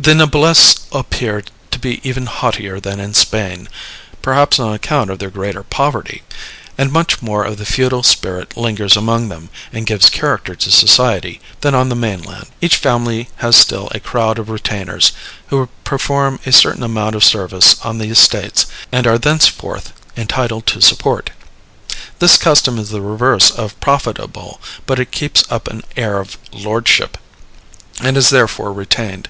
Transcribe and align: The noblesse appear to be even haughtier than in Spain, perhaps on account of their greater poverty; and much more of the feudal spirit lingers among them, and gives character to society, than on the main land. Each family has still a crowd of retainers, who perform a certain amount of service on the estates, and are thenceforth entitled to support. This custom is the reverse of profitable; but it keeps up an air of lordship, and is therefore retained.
The 0.00 0.14
noblesse 0.14 0.86
appear 0.92 1.42
to 1.72 1.78
be 1.78 2.00
even 2.08 2.26
haughtier 2.26 2.78
than 2.78 3.00
in 3.00 3.14
Spain, 3.14 3.68
perhaps 4.22 4.60
on 4.60 4.72
account 4.72 5.10
of 5.10 5.18
their 5.18 5.28
greater 5.28 5.64
poverty; 5.64 6.22
and 6.78 6.92
much 6.92 7.20
more 7.20 7.42
of 7.44 7.58
the 7.58 7.66
feudal 7.66 8.04
spirit 8.04 8.56
lingers 8.56 8.96
among 8.96 9.28
them, 9.28 9.50
and 9.72 9.86
gives 9.88 10.08
character 10.08 10.54
to 10.54 10.70
society, 10.70 11.40
than 11.62 11.74
on 11.74 11.88
the 11.88 11.96
main 11.96 12.22
land. 12.22 12.46
Each 12.60 12.76
family 12.76 13.28
has 13.38 13.56
still 13.56 13.88
a 13.90 13.98
crowd 13.98 14.38
of 14.38 14.48
retainers, 14.50 15.10
who 15.48 15.68
perform 15.82 16.38
a 16.46 16.52
certain 16.52 16.84
amount 16.84 17.16
of 17.16 17.24
service 17.24 17.74
on 17.84 17.98
the 17.98 18.08
estates, 18.10 18.66
and 18.92 19.04
are 19.04 19.18
thenceforth 19.18 19.92
entitled 20.16 20.64
to 20.68 20.80
support. 20.80 21.30
This 22.20 22.36
custom 22.38 22.78
is 22.78 22.90
the 22.90 23.02
reverse 23.02 23.50
of 23.50 23.78
profitable; 23.80 24.60
but 24.86 25.00
it 25.00 25.10
keeps 25.10 25.42
up 25.50 25.66
an 25.66 25.82
air 25.96 26.20
of 26.20 26.38
lordship, 26.52 27.18
and 28.00 28.16
is 28.16 28.30
therefore 28.30 28.72
retained. 28.72 29.28